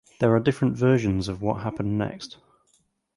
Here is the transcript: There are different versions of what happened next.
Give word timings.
There 0.19 0.35
are 0.35 0.39
different 0.39 0.75
versions 0.75 1.27
of 1.27 1.43
what 1.43 1.61
happened 1.61 1.95
next. 1.99 2.37